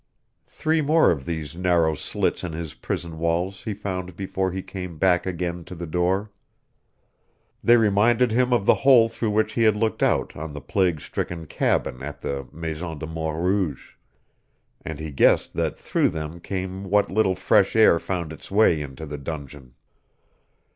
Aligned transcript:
Three 0.47 0.81
more 0.81 1.11
of 1.11 1.25
these 1.27 1.55
narrow 1.55 1.93
slits 1.93 2.43
in 2.43 2.53
his 2.53 2.73
prison 2.73 3.19
walls 3.19 3.61
he 3.65 3.75
found 3.75 4.15
before 4.15 4.51
he 4.51 4.63
came 4.63 4.97
back 4.97 5.27
again 5.27 5.63
to 5.65 5.75
the 5.75 5.85
door. 5.85 6.31
They 7.63 7.77
reminded 7.77 8.31
him 8.31 8.51
of 8.51 8.65
the 8.65 8.73
hole 8.81 9.09
through 9.09 9.29
which 9.29 9.53
he 9.53 9.61
had 9.61 9.75
looked 9.75 10.01
out 10.01 10.35
on 10.35 10.53
the 10.53 10.59
plague 10.59 11.01
stricken 11.01 11.45
cabin 11.45 12.01
at 12.01 12.19
the 12.19 12.47
Maison 12.51 12.97
de 12.97 13.05
Mort 13.05 13.39
Rouge, 13.43 13.91
and 14.83 14.97
he 14.99 15.11
guessed 15.11 15.53
that 15.53 15.77
through 15.77 16.09
them 16.09 16.39
came 16.39 16.85
what 16.89 17.11
little 17.11 17.35
fresh 17.35 17.75
air 17.75 17.99
found 17.99 18.33
its 18.33 18.49
way 18.49 18.81
into 18.81 19.05
the 19.05 19.19
dungeon. 19.19 19.75